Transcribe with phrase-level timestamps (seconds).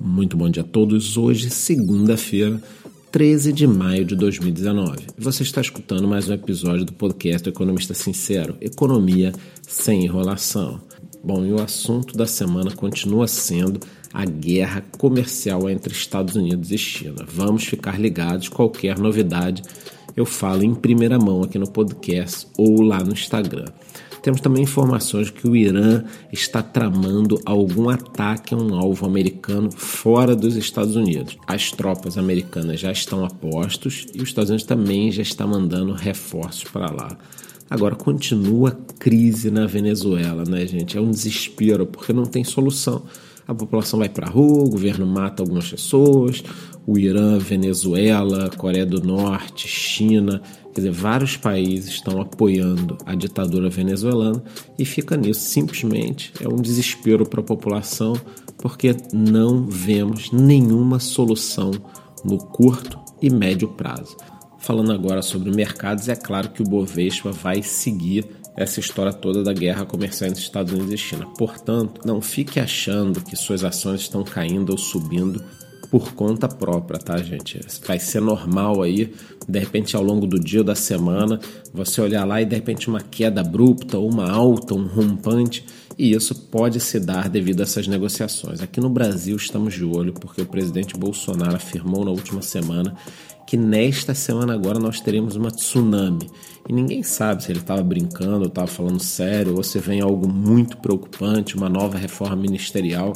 [0.00, 1.16] Muito bom dia a todos.
[1.16, 2.60] Hoje, segunda-feira,
[3.12, 5.06] 13 de maio de 2019.
[5.16, 10.80] Você está escutando mais um episódio do podcast Economista Sincero: Economia sem enrolação.
[11.22, 13.80] Bom, e o assunto da semana continua sendo
[14.12, 17.24] a guerra comercial entre Estados Unidos e China.
[17.26, 19.62] Vamos ficar ligados, qualquer novidade
[20.16, 23.66] eu falo em primeira mão aqui no podcast ou lá no Instagram.
[24.24, 26.02] Temos também informações que o Irã
[26.32, 31.36] está tramando algum ataque a um alvo americano fora dos Estados Unidos.
[31.46, 35.92] As tropas americanas já estão a postos e os Estados Unidos também já está mandando
[35.92, 37.18] reforços para lá.
[37.68, 40.96] Agora continua a crise na Venezuela, né, gente?
[40.96, 43.02] É um desespero porque não tem solução
[43.46, 46.42] a população vai para a rua, o governo mata algumas pessoas,
[46.86, 50.40] o Irã, Venezuela, Coreia do Norte, China,
[50.74, 54.42] quer dizer, vários países estão apoiando a ditadura venezuelana
[54.78, 55.40] e fica nisso.
[55.40, 58.14] Simplesmente é um desespero para a população
[58.58, 61.70] porque não vemos nenhuma solução
[62.24, 64.16] no curto e médio prazo.
[64.58, 69.52] Falando agora sobre mercados, é claro que o Bovespa vai seguir essa história toda da
[69.52, 71.26] guerra comercial entre Estados Unidos e China.
[71.36, 75.44] Portanto, não fique achando que suas ações estão caindo ou subindo
[75.90, 77.60] por conta própria, tá, gente?
[77.86, 79.12] Vai ser normal aí,
[79.48, 81.38] de repente, ao longo do dia ou da semana,
[81.72, 85.64] você olhar lá e de repente uma queda abrupta, ou uma alta, um rompante,
[85.98, 88.60] e isso pode se dar devido a essas negociações.
[88.60, 92.96] Aqui no Brasil estamos de olho porque o presidente Bolsonaro afirmou na última semana
[93.46, 96.30] que nesta semana agora nós teremos uma tsunami.
[96.68, 100.26] E ninguém sabe se ele estava brincando ou estava falando sério, ou se vem algo
[100.26, 103.12] muito preocupante, uma nova reforma ministerial,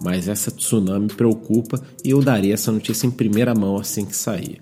[0.00, 4.60] mas essa tsunami preocupa e eu daria essa notícia em primeira mão assim que sair.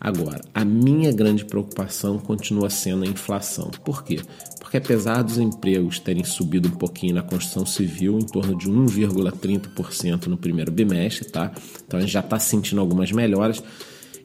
[0.00, 3.70] Agora, a minha grande preocupação continua sendo a inflação.
[3.84, 4.20] Por quê?
[4.72, 10.28] Porque apesar dos empregos terem subido um pouquinho na construção civil, em torno de 1,30%
[10.28, 11.52] no primeiro bimestre, tá?
[11.86, 13.62] Então a gente já está sentindo algumas melhoras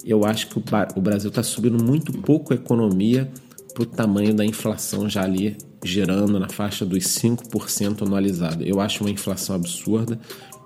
[0.08, 0.58] eu acho que
[0.96, 3.30] o Brasil está subindo muito pouco a economia
[3.74, 8.64] para o tamanho da inflação já ali gerando na faixa dos 5% anualizado.
[8.64, 10.18] Eu acho uma inflação absurda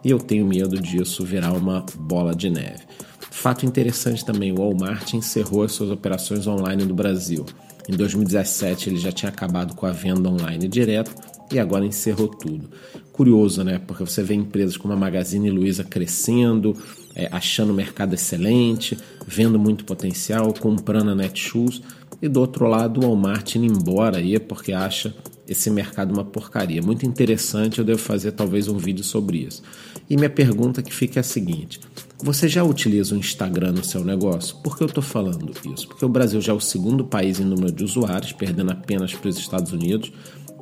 [0.06, 2.84] e eu tenho medo disso virar uma bola de neve.
[3.32, 7.44] Fato interessante também, o Walmart encerrou as suas operações online no Brasil.
[7.90, 11.12] Em 2017 ele já tinha acabado com a venda online direta
[11.52, 12.70] e agora encerrou tudo.
[13.12, 13.80] Curioso, né?
[13.86, 16.76] Porque você vê empresas como a Magazine Luiza crescendo,
[17.16, 18.98] é, achando o mercado excelente,
[19.28, 21.82] vendo muito potencial, comprando a Netshoes,
[22.22, 25.14] e do outro lado o Walmart indo embora aí porque acha
[25.48, 26.82] esse mercado uma porcaria.
[26.82, 29.62] Muito interessante, eu devo fazer talvez um vídeo sobre isso.
[30.10, 31.80] E minha pergunta que fica é a seguinte:
[32.24, 34.56] você já utiliza o Instagram no seu negócio?
[34.58, 35.88] Por que eu estou falando isso?
[35.88, 39.30] Porque o Brasil já é o segundo país em número de usuários, perdendo apenas para
[39.30, 40.12] os Estados Unidos.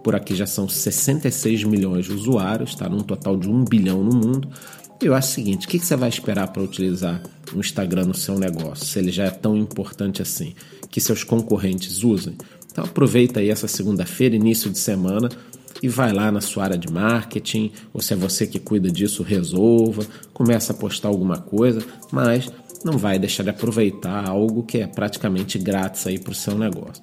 [0.03, 4.15] Por aqui já são 66 milhões de usuários, está num total de 1 bilhão no
[4.15, 4.49] mundo.
[5.01, 7.21] Eu acho o seguinte: o que você vai esperar para utilizar
[7.53, 10.53] o Instagram no seu negócio, se ele já é tão importante assim,
[10.89, 12.35] que seus concorrentes usem?
[12.71, 15.29] Então aproveita aí essa segunda-feira, início de semana,
[15.81, 19.23] e vai lá na sua área de marketing, ou se é você que cuida disso,
[19.23, 21.81] resolva, começa a postar alguma coisa,
[22.11, 22.51] mas
[22.83, 27.01] não vai deixar de aproveitar algo que é praticamente grátis aí para o seu negócio.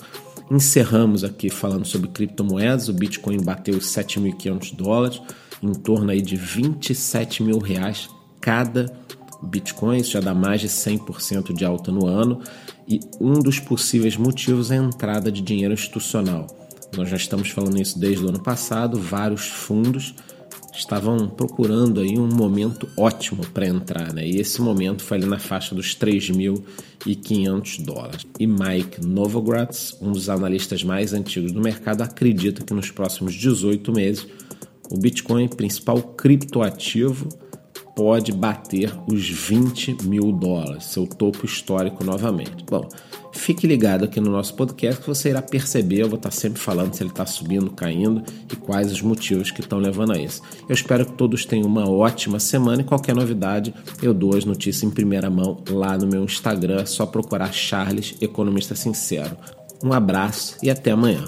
[0.50, 5.20] Encerramos aqui falando sobre criptomoedas, o Bitcoin bateu os 7.500 dólares,
[5.62, 8.08] em torno aí de 27 mil reais
[8.40, 8.86] cada
[9.42, 12.40] Bitcoin, isso já dá mais de 100% de alta no ano,
[12.88, 16.46] e um dos possíveis motivos é a entrada de dinheiro institucional.
[16.96, 20.14] Nós já estamos falando isso desde o ano passado, vários fundos
[20.78, 24.26] estavam procurando aí um momento ótimo para entrar, né?
[24.26, 28.26] E esse momento foi ali na faixa dos 3.500 dólares.
[28.38, 33.92] E Mike Novogratz, um dos analistas mais antigos do mercado, acredita que nos próximos 18
[33.92, 34.26] meses
[34.90, 37.28] o Bitcoin, principal criptoativo,
[37.96, 42.62] pode bater os 20 mil dólares, seu topo histórico novamente.
[42.68, 42.86] Bom,
[43.32, 46.92] fique ligado aqui no nosso podcast que você irá perceber, eu vou estar sempre falando
[46.92, 50.42] se ele está subindo, caindo e quais os motivos que estão levando a isso.
[50.68, 53.72] Eu espero que todos tenham uma ótima semana e qualquer novidade
[54.02, 58.14] eu dou as notícias em primeira mão lá no meu Instagram, é só procurar Charles
[58.20, 59.38] Economista Sincero.
[59.82, 61.24] Um abraço e até amanhã.